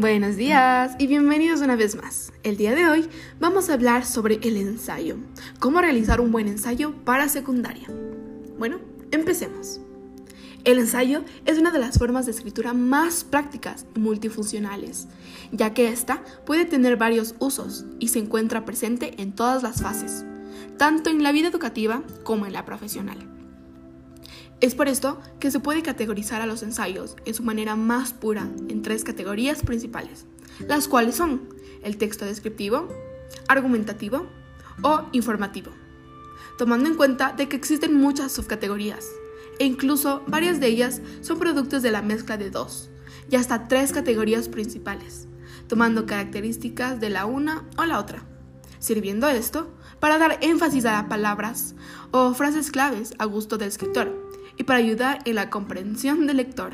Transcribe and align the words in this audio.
Buenos 0.00 0.36
días 0.36 0.96
y 0.98 1.06
bienvenidos 1.08 1.60
una 1.60 1.76
vez 1.76 1.94
más. 1.94 2.32
El 2.42 2.56
día 2.56 2.74
de 2.74 2.88
hoy 2.88 3.06
vamos 3.38 3.68
a 3.68 3.74
hablar 3.74 4.06
sobre 4.06 4.36
el 4.36 4.56
ensayo, 4.56 5.18
cómo 5.58 5.82
realizar 5.82 6.22
un 6.22 6.32
buen 6.32 6.48
ensayo 6.48 6.94
para 7.04 7.28
secundaria. 7.28 7.86
Bueno, 8.58 8.78
empecemos. 9.10 9.78
El 10.64 10.78
ensayo 10.78 11.22
es 11.44 11.58
una 11.58 11.70
de 11.70 11.80
las 11.80 11.98
formas 11.98 12.24
de 12.24 12.32
escritura 12.32 12.72
más 12.72 13.24
prácticas 13.24 13.84
y 13.94 14.00
multifuncionales, 14.00 15.06
ya 15.52 15.74
que 15.74 15.90
ésta 15.90 16.24
puede 16.46 16.64
tener 16.64 16.96
varios 16.96 17.34
usos 17.38 17.84
y 17.98 18.08
se 18.08 18.20
encuentra 18.20 18.64
presente 18.64 19.20
en 19.20 19.34
todas 19.34 19.62
las 19.62 19.82
fases, 19.82 20.24
tanto 20.78 21.10
en 21.10 21.22
la 21.22 21.30
vida 21.30 21.48
educativa 21.48 22.02
como 22.24 22.46
en 22.46 22.54
la 22.54 22.64
profesional. 22.64 23.39
Es 24.60 24.74
por 24.74 24.88
esto 24.88 25.18
que 25.38 25.50
se 25.50 25.58
puede 25.58 25.82
categorizar 25.82 26.42
a 26.42 26.46
los 26.46 26.62
ensayos 26.62 27.16
en 27.24 27.32
su 27.32 27.42
manera 27.42 27.76
más 27.76 28.12
pura 28.12 28.46
en 28.68 28.82
tres 28.82 29.04
categorías 29.04 29.62
principales, 29.62 30.26
las 30.68 30.86
cuales 30.86 31.14
son 31.14 31.48
el 31.82 31.96
texto 31.96 32.26
descriptivo, 32.26 32.86
argumentativo 33.48 34.26
o 34.82 35.04
informativo, 35.12 35.70
tomando 36.58 36.90
en 36.90 36.96
cuenta 36.96 37.32
de 37.32 37.48
que 37.48 37.56
existen 37.56 37.94
muchas 37.94 38.32
subcategorías 38.32 39.06
e 39.58 39.64
incluso 39.64 40.22
varias 40.26 40.60
de 40.60 40.66
ellas 40.66 41.00
son 41.22 41.38
productos 41.38 41.82
de 41.82 41.92
la 41.92 42.02
mezcla 42.02 42.36
de 42.36 42.50
dos 42.50 42.90
y 43.30 43.36
hasta 43.36 43.66
tres 43.66 43.92
categorías 43.92 44.50
principales, 44.50 45.26
tomando 45.68 46.04
características 46.04 47.00
de 47.00 47.08
la 47.08 47.24
una 47.24 47.64
o 47.78 47.86
la 47.86 47.98
otra, 47.98 48.24
sirviendo 48.78 49.26
esto 49.26 49.70
para 50.00 50.18
dar 50.18 50.36
énfasis 50.42 50.84
a 50.84 51.08
palabras 51.08 51.74
o 52.10 52.34
frases 52.34 52.70
claves 52.70 53.14
a 53.16 53.24
gusto 53.24 53.56
del 53.56 53.68
escritor 53.68 54.19
y 54.56 54.64
para 54.64 54.78
ayudar 54.78 55.20
en 55.24 55.34
la 55.34 55.50
comprensión 55.50 56.26
del 56.26 56.38
lector. 56.38 56.72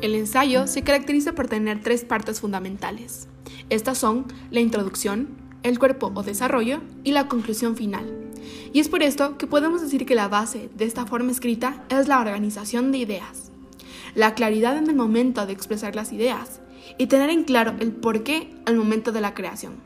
El 0.00 0.14
ensayo 0.14 0.66
se 0.66 0.82
caracteriza 0.82 1.34
por 1.34 1.46
tener 1.46 1.82
tres 1.82 2.04
partes 2.04 2.40
fundamentales. 2.40 3.28
Estas 3.68 3.98
son 3.98 4.24
la 4.50 4.60
introducción, 4.60 5.28
el 5.62 5.78
cuerpo 5.78 6.10
o 6.14 6.22
desarrollo 6.22 6.80
y 7.04 7.12
la 7.12 7.28
conclusión 7.28 7.76
final. 7.76 8.30
Y 8.72 8.80
es 8.80 8.88
por 8.88 9.02
esto 9.02 9.36
que 9.36 9.46
podemos 9.46 9.82
decir 9.82 10.06
que 10.06 10.14
la 10.14 10.28
base 10.28 10.70
de 10.74 10.86
esta 10.86 11.04
forma 11.04 11.32
escrita 11.32 11.84
es 11.90 12.08
la 12.08 12.18
organización 12.18 12.92
de 12.92 12.98
ideas, 12.98 13.52
la 14.14 14.34
claridad 14.34 14.78
en 14.78 14.88
el 14.88 14.96
momento 14.96 15.44
de 15.44 15.52
expresar 15.52 15.94
las 15.94 16.12
ideas 16.12 16.60
y 16.98 17.06
tener 17.06 17.30
en 17.30 17.44
claro 17.44 17.74
el 17.80 17.92
porqué 17.92 18.54
al 18.66 18.76
momento 18.76 19.12
de 19.12 19.20
la 19.20 19.34
creación. 19.34 19.80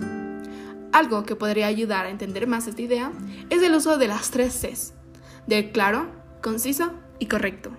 Algo 0.92 1.24
que 1.24 1.36
podría 1.36 1.66
ayudar 1.66 2.06
a 2.06 2.10
entender 2.10 2.46
más 2.46 2.66
esta 2.66 2.82
idea 2.82 3.12
es 3.50 3.62
el 3.62 3.74
uso 3.74 3.98
de 3.98 4.08
las 4.08 4.30
tres 4.30 4.54
Cs, 4.60 4.94
de 5.46 5.72
claro, 5.72 6.06
conciso 6.40 6.92
y 7.18 7.26
correcto. 7.26 7.72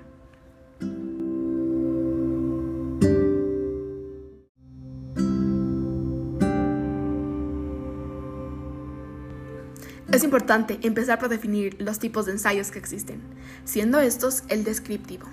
Es 10.11 10.23
importante 10.23 10.79
empezar 10.81 11.19
por 11.19 11.27
definir 11.27 11.75
los 11.81 11.99
tipos 11.99 12.25
de 12.25 12.31
ensayos 12.31 12.71
que 12.71 12.79
existen, 12.79 13.21
siendo 13.65 13.99
estos 13.99 14.43
el 14.47 14.63
descriptivo. 14.63 15.25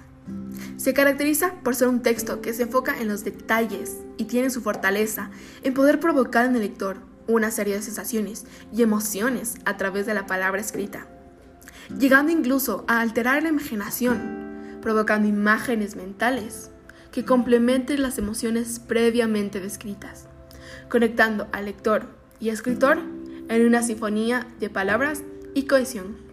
Se 0.82 0.94
caracteriza 0.94 1.54
por 1.62 1.76
ser 1.76 1.86
un 1.86 2.02
texto 2.02 2.40
que 2.40 2.52
se 2.52 2.64
enfoca 2.64 3.00
en 3.00 3.06
los 3.06 3.22
detalles 3.22 3.98
y 4.16 4.24
tiene 4.24 4.50
su 4.50 4.62
fortaleza 4.62 5.30
en 5.62 5.74
poder 5.74 6.00
provocar 6.00 6.44
en 6.44 6.56
el 6.56 6.62
lector 6.62 6.96
una 7.28 7.52
serie 7.52 7.76
de 7.76 7.82
sensaciones 7.82 8.46
y 8.74 8.82
emociones 8.82 9.54
a 9.64 9.76
través 9.76 10.06
de 10.06 10.14
la 10.14 10.26
palabra 10.26 10.60
escrita, 10.60 11.06
llegando 11.96 12.32
incluso 12.32 12.84
a 12.88 13.00
alterar 13.00 13.44
la 13.44 13.50
imaginación, 13.50 14.80
provocando 14.82 15.28
imágenes 15.28 15.94
mentales 15.94 16.72
que 17.12 17.24
complementen 17.24 18.02
las 18.02 18.18
emociones 18.18 18.80
previamente 18.80 19.60
descritas, 19.60 20.26
conectando 20.88 21.46
al 21.52 21.66
lector 21.66 22.08
y 22.40 22.48
escritor 22.48 22.98
en 23.48 23.64
una 23.64 23.84
sinfonía 23.84 24.48
de 24.58 24.68
palabras 24.68 25.22
y 25.54 25.66
cohesión. 25.66 26.31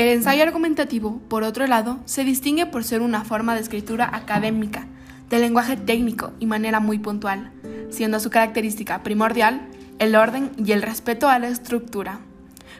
El 0.00 0.08
ensayo 0.08 0.42
argumentativo, 0.42 1.20
por 1.28 1.42
otro 1.42 1.66
lado, 1.66 2.00
se 2.06 2.24
distingue 2.24 2.64
por 2.64 2.84
ser 2.84 3.02
una 3.02 3.22
forma 3.22 3.54
de 3.54 3.60
escritura 3.60 4.08
académica, 4.10 4.86
de 5.28 5.38
lenguaje 5.38 5.76
técnico 5.76 6.32
y 6.40 6.46
manera 6.46 6.80
muy 6.80 6.98
puntual, 6.98 7.52
siendo 7.90 8.18
su 8.18 8.30
característica 8.30 9.02
primordial 9.02 9.68
el 9.98 10.16
orden 10.16 10.52
y 10.56 10.72
el 10.72 10.80
respeto 10.80 11.28
a 11.28 11.38
la 11.38 11.48
estructura, 11.48 12.20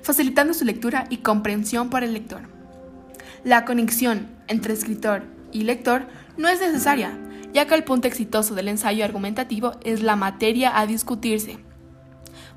facilitando 0.03 0.55
su 0.55 0.65
lectura 0.65 1.09
y 1.11 1.19
comprensión 1.19 1.91
por 1.91 2.05
el 2.05 2.15
lector. 2.15 2.41
La 3.45 3.67
conexión 3.67 4.27
entre 4.49 4.73
escritor 4.73 5.25
y 5.53 5.65
lector 5.65 6.07
no 6.39 6.49
es 6.49 6.63
necesaria, 6.63 7.13
ya 7.53 7.67
que 7.67 7.75
el 7.75 7.85
punto 7.85 8.09
exitoso 8.09 8.55
del 8.55 8.69
ensayo 8.69 9.05
argumentativo 9.05 9.73
es 9.85 10.03
la 10.03 10.17
materia 10.17 10.79
a 10.79 10.87
discutirse 10.87 11.59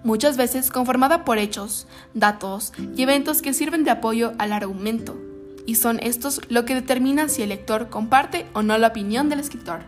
muchas 0.04 0.38
veces 0.38 0.70
conformada 0.70 1.26
por 1.26 1.38
hechos, 1.38 1.88
datos 2.14 2.74
y 2.96 3.02
eventos 3.02 3.42
que 3.42 3.54
sirven 3.54 3.84
de 3.84 3.92
apoyo 3.92 4.34
al 4.38 4.54
argumento, 4.54 5.18
y 5.66 5.76
son 5.76 6.00
estos 6.02 6.42
lo 6.50 6.66
que 6.66 6.76
determina 6.76 7.30
si 7.30 7.42
el 7.42 7.50
lector 7.50 7.90
comparte 7.90 8.46
o 8.54 8.62
no 8.62 8.78
la 8.78 8.88
opinión 8.88 9.30
del 9.30 9.40
escritor. 9.40 9.82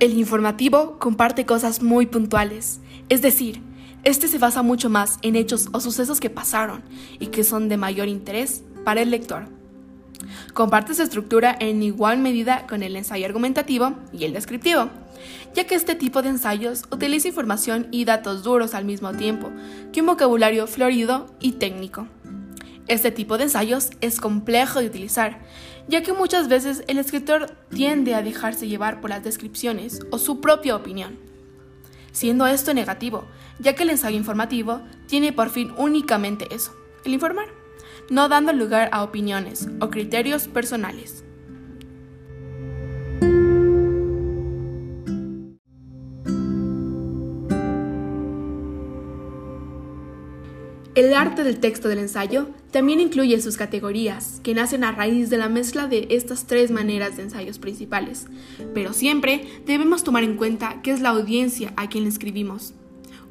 El 0.00 0.18
informativo 0.18 0.98
comparte 0.98 1.46
cosas 1.46 1.80
muy 1.80 2.06
puntuales, 2.06 2.80
es 3.08 3.22
decir, 3.22 3.62
este 4.02 4.26
se 4.26 4.38
basa 4.38 4.62
mucho 4.62 4.90
más 4.90 5.18
en 5.22 5.36
hechos 5.36 5.68
o 5.72 5.78
sucesos 5.78 6.18
que 6.18 6.28
pasaron 6.28 6.82
y 7.20 7.28
que 7.28 7.44
son 7.44 7.68
de 7.68 7.76
mayor 7.76 8.08
interés 8.08 8.64
para 8.84 9.00
el 9.00 9.12
lector. 9.12 9.61
Comparte 10.54 10.94
su 10.94 11.02
estructura 11.02 11.56
en 11.58 11.82
igual 11.82 12.18
medida 12.18 12.66
con 12.66 12.82
el 12.82 12.96
ensayo 12.96 13.26
argumentativo 13.26 13.94
y 14.12 14.24
el 14.24 14.32
descriptivo, 14.32 14.90
ya 15.54 15.66
que 15.66 15.74
este 15.74 15.94
tipo 15.94 16.22
de 16.22 16.30
ensayos 16.30 16.84
utiliza 16.90 17.28
información 17.28 17.88
y 17.90 18.04
datos 18.04 18.42
duros 18.42 18.74
al 18.74 18.84
mismo 18.84 19.12
tiempo 19.12 19.50
que 19.92 20.00
un 20.00 20.06
vocabulario 20.06 20.66
florido 20.66 21.34
y 21.40 21.52
técnico. 21.52 22.06
Este 22.88 23.10
tipo 23.10 23.38
de 23.38 23.44
ensayos 23.44 23.90
es 24.00 24.20
complejo 24.20 24.80
de 24.80 24.86
utilizar, 24.86 25.40
ya 25.88 26.02
que 26.02 26.12
muchas 26.12 26.48
veces 26.48 26.82
el 26.88 26.98
escritor 26.98 27.56
tiende 27.72 28.14
a 28.14 28.22
dejarse 28.22 28.68
llevar 28.68 29.00
por 29.00 29.10
las 29.10 29.22
descripciones 29.22 30.00
o 30.10 30.18
su 30.18 30.40
propia 30.40 30.74
opinión, 30.74 31.18
siendo 32.10 32.46
esto 32.46 32.74
negativo, 32.74 33.24
ya 33.60 33.74
que 33.74 33.84
el 33.84 33.90
ensayo 33.90 34.16
informativo 34.16 34.82
tiene 35.06 35.32
por 35.32 35.50
fin 35.50 35.72
únicamente 35.76 36.52
eso, 36.52 36.72
el 37.04 37.14
informar 37.14 37.61
no 38.10 38.28
dando 38.28 38.52
lugar 38.52 38.88
a 38.92 39.02
opiniones 39.02 39.68
o 39.80 39.90
criterios 39.90 40.48
personales. 40.48 41.24
El 50.94 51.14
arte 51.14 51.42
del 51.42 51.58
texto 51.58 51.88
del 51.88 52.00
ensayo 52.00 52.48
también 52.70 53.00
incluye 53.00 53.40
sus 53.40 53.56
categorías, 53.56 54.40
que 54.42 54.52
nacen 54.52 54.84
a 54.84 54.92
raíz 54.92 55.30
de 55.30 55.38
la 55.38 55.48
mezcla 55.48 55.86
de 55.86 56.06
estas 56.10 56.46
tres 56.46 56.70
maneras 56.70 57.16
de 57.16 57.22
ensayos 57.22 57.58
principales, 57.58 58.26
pero 58.74 58.92
siempre 58.92 59.46
debemos 59.64 60.04
tomar 60.04 60.22
en 60.22 60.36
cuenta 60.36 60.82
que 60.82 60.90
es 60.90 61.00
la 61.00 61.08
audiencia 61.08 61.72
a 61.76 61.88
quien 61.88 62.06
escribimos 62.06 62.74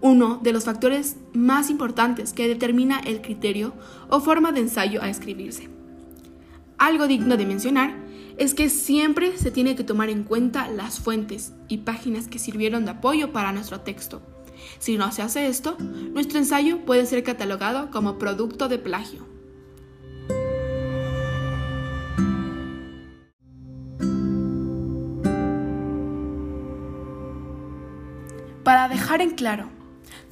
uno 0.01 0.39
de 0.41 0.51
los 0.51 0.65
factores 0.65 1.15
más 1.33 1.69
importantes 1.69 2.33
que 2.33 2.47
determina 2.47 2.99
el 2.99 3.21
criterio 3.21 3.73
o 4.09 4.19
forma 4.19 4.51
de 4.51 4.61
ensayo 4.61 5.01
a 5.01 5.09
escribirse. 5.09 5.69
Algo 6.77 7.07
digno 7.07 7.37
de 7.37 7.45
mencionar 7.45 7.95
es 8.37 8.55
que 8.55 8.69
siempre 8.69 9.37
se 9.37 9.51
tiene 9.51 9.75
que 9.75 9.83
tomar 9.83 10.09
en 10.09 10.23
cuenta 10.23 10.67
las 10.67 10.99
fuentes 10.99 11.53
y 11.67 11.79
páginas 11.79 12.27
que 12.27 12.39
sirvieron 12.39 12.85
de 12.85 12.91
apoyo 12.91 13.31
para 13.31 13.51
nuestro 13.51 13.81
texto. 13.81 14.21
Si 14.79 14.97
no 14.97 15.11
se 15.11 15.21
hace 15.21 15.47
esto, 15.47 15.77
nuestro 15.79 16.39
ensayo 16.39 16.83
puede 16.85 17.05
ser 17.05 17.23
catalogado 17.23 17.91
como 17.91 18.17
producto 18.17 18.67
de 18.67 18.79
plagio. 18.79 19.27
Para 28.63 28.87
dejar 28.87 29.21
en 29.21 29.31
claro 29.31 29.80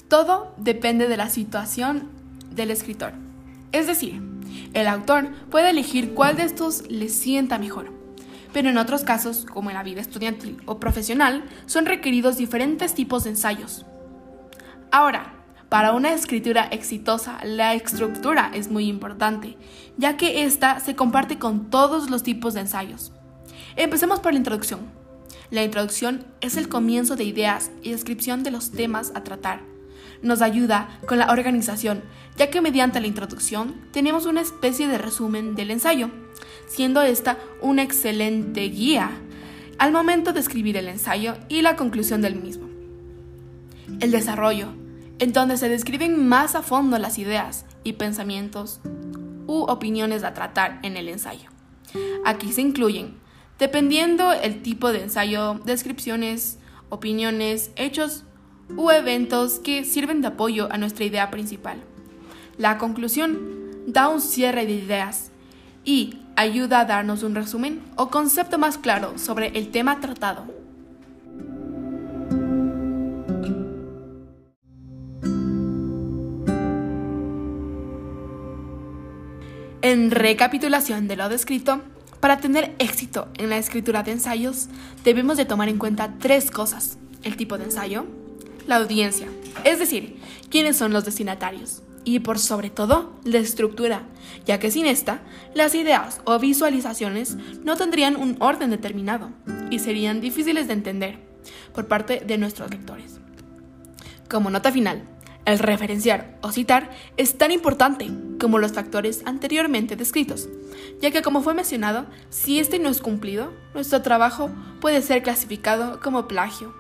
todo 0.10 0.54
depende 0.58 1.08
de 1.08 1.16
la 1.18 1.30
situación 1.30 2.10
del 2.52 2.72
escritor. 2.72 3.14
Es 3.72 3.88
decir, 3.88 4.22
el 4.74 4.88
autor 4.88 5.30
puede 5.50 5.70
elegir 5.70 6.14
cuál 6.14 6.36
de 6.36 6.44
estos 6.44 6.90
le 6.90 7.08
sienta 7.08 7.58
mejor. 7.58 7.94
Pero 8.52 8.70
en 8.70 8.78
otros 8.80 9.04
casos, 9.04 9.46
como 9.46 9.70
en 9.70 9.76
la 9.76 9.84
vida 9.84 10.02
estudiantil 10.02 10.58
o 10.66 10.80
profesional, 10.80 11.44
son 11.68 11.86
requeridos 11.86 12.38
diferentes 12.38 12.96
tipos 12.96 13.24
de 13.24 13.30
ensayos. 13.30 13.86
Ahora, 14.92 15.36
Para 15.70 15.94
una 15.94 16.14
escritura 16.14 16.68
exitosa, 16.72 17.38
la 17.44 17.76
estructura 17.76 18.50
es 18.56 18.72
muy 18.72 18.88
importante, 18.88 19.56
ya 19.98 20.18
que 20.18 20.44
ésta 20.44 20.80
se 20.80 20.96
comparte 20.96 21.38
con 21.38 21.70
todos 21.70 22.10
los 22.10 22.24
tipos 22.24 22.56
de 22.56 22.62
ensayos. 22.62 23.12
Empecemos 23.76 24.20
por 24.20 24.34
la 24.34 24.40
introducción. 24.40 24.80
La 25.52 25.64
introducción 25.64 26.26
es 26.42 26.58
el 26.58 26.70
comienzo 26.70 27.16
de 27.16 27.24
ideas 27.24 27.70
y 27.84 27.92
descripción 27.92 28.42
de 28.42 28.50
los 28.50 28.72
temas 28.72 29.12
a 29.14 29.24
tratar. 29.24 29.69
Nos 30.22 30.42
ayuda 30.42 30.90
con 31.08 31.18
la 31.18 31.32
organización, 31.32 32.04
ya 32.38 32.50
que 32.50 32.62
mediante 32.62 33.00
la 33.00 33.08
introducción 33.08 33.76
tenemos 33.92 34.26
una 34.26 34.42
especie 34.42 34.88
de 34.88 34.98
resumen 34.98 35.56
del 35.56 35.72
ensayo, 35.72 36.10
siendo 36.68 37.02
esta 37.02 37.38
una 37.62 37.84
excelente 37.84 38.62
guía 38.70 39.12
al 39.78 39.92
momento 39.92 40.34
de 40.34 40.42
escribir 40.42 40.76
el 40.78 40.90
ensayo 40.90 41.36
y 41.48 41.62
la 41.62 41.76
conclusión 41.76 42.22
del 42.22 42.36
mismo. 42.36 42.68
El 44.02 44.12
desarrollo 44.12 44.68
en 45.20 45.34
donde 45.34 45.58
se 45.58 45.70
describen 45.70 46.28
más 46.28 46.56
a 46.56 46.62
fondo 46.62 46.98
las 46.98 47.18
ideas 47.18 47.66
y 47.84 47.94
pensamientos 47.94 48.80
u 49.48 49.64
opiniones 49.64 50.24
a 50.24 50.34
tratar 50.34 50.80
en 50.84 50.98
el 50.98 51.10
ensayo. 51.10 51.50
Aquí 52.26 52.52
se 52.54 52.62
incluyen, 52.62 53.18
dependiendo 53.58 54.32
el 54.32 54.62
tipo 54.62 54.92
de 54.92 55.04
ensayo, 55.04 55.60
descripciones, 55.66 56.58
opiniones, 56.90 57.72
hechos 57.76 58.24
u 58.76 58.92
eventos 58.92 59.60
que 59.60 59.84
sirven 59.86 60.22
de 60.22 60.28
apoyo 60.28 60.68
a 60.72 60.78
nuestra 60.78 61.06
idea 61.06 61.32
principal. 61.32 61.78
La 62.58 62.78
conclusión 62.78 63.40
da 63.88 64.10
un 64.10 64.22
cierre 64.22 64.66
de 64.66 64.74
ideas 64.74 65.32
y 65.84 66.20
ayuda 66.36 66.82
a 66.82 66.86
darnos 66.86 67.24
un 67.24 67.36
resumen 67.36 67.82
o 67.96 68.10
concepto 68.10 68.58
más 68.58 68.78
claro 68.78 69.18
sobre 69.18 69.48
el 69.58 69.70
tema 69.70 70.00
tratado. 70.00 70.46
En 79.82 80.12
recapitulación 80.12 81.08
de 81.08 81.16
lo 81.16 81.30
descrito, 81.30 81.82
para 82.20 82.38
tener 82.38 82.76
éxito 82.80 83.30
en 83.38 83.50
la 83.50 83.58
escritura 83.58 84.04
de 84.04 84.12
ensayos, 84.12 84.68
debemos 85.06 85.38
de 85.38 85.46
tomar 85.46 85.70
en 85.70 85.78
cuenta 85.78 86.16
tres 86.20 86.52
cosas. 86.52 86.98
El 87.24 87.38
tipo 87.38 87.58
de 87.58 87.64
ensayo, 87.66 88.06
la 88.70 88.76
audiencia, 88.76 89.28
es 89.64 89.80
decir, 89.80 90.18
quiénes 90.52 90.78
son 90.78 90.94
los 90.94 91.04
destinatarios, 91.04 91.82
y 92.04 92.20
por 92.20 92.38
sobre 92.38 92.70
todo, 92.70 93.20
la 93.24 93.40
estructura, 93.40 94.04
ya 94.46 94.60
que 94.60 94.70
sin 94.70 94.86
esta, 94.86 95.22
las 95.56 95.74
ideas 95.74 96.22
o 96.24 96.38
visualizaciones 96.38 97.36
no 97.64 97.78
tendrían 97.78 98.16
un 98.16 98.38
orden 98.40 98.70
determinado 98.70 99.32
y 99.72 99.80
serían 99.80 100.22
difíciles 100.22 100.68
de 100.68 100.74
entender 100.74 101.20
por 101.74 101.88
parte 101.88 102.20
de 102.20 102.38
nuestros 102.38 102.70
lectores. 102.70 103.20
Como 104.30 104.52
nota 104.52 104.72
final, 104.72 105.02
el 105.46 105.58
referenciar 105.58 106.38
o 106.42 106.52
citar 106.52 106.92
es 107.18 107.40
tan 107.40 107.52
importante 107.52 108.08
como 108.40 108.60
los 108.60 108.74
factores 108.74 109.24
anteriormente 109.26 109.96
descritos, 109.96 110.48
ya 111.02 111.10
que 111.10 111.24
como 111.24 111.42
fue 111.42 111.56
mencionado, 111.56 112.06
si 112.30 112.60
este 112.60 112.78
no 112.78 112.90
es 112.90 113.02
cumplido, 113.02 113.52
nuestro 113.74 114.04
trabajo 114.04 114.52
puede 114.80 115.02
ser 115.02 115.24
clasificado 115.24 116.00
como 116.02 116.28
plagio. 116.28 116.79